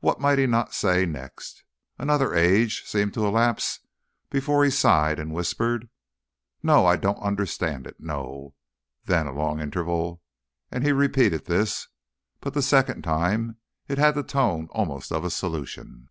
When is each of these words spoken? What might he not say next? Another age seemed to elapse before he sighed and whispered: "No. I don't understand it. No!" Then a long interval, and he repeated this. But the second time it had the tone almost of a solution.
What 0.00 0.18
might 0.18 0.38
he 0.38 0.46
not 0.46 0.72
say 0.72 1.04
next? 1.04 1.62
Another 1.98 2.34
age 2.34 2.86
seemed 2.86 3.12
to 3.12 3.26
elapse 3.26 3.80
before 4.30 4.64
he 4.64 4.70
sighed 4.70 5.18
and 5.18 5.34
whispered: 5.34 5.90
"No. 6.62 6.86
I 6.86 6.96
don't 6.96 7.18
understand 7.18 7.86
it. 7.86 8.00
No!" 8.00 8.54
Then 9.04 9.26
a 9.26 9.34
long 9.36 9.60
interval, 9.60 10.22
and 10.70 10.82
he 10.82 10.92
repeated 10.92 11.44
this. 11.44 11.88
But 12.40 12.54
the 12.54 12.62
second 12.62 13.02
time 13.02 13.58
it 13.86 13.98
had 13.98 14.14
the 14.14 14.22
tone 14.22 14.68
almost 14.70 15.12
of 15.12 15.24
a 15.26 15.30
solution. 15.30 16.08